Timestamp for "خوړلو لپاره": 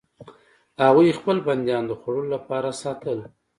1.99-2.69